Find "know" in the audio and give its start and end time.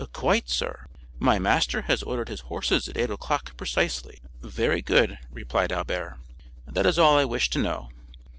7.59-7.89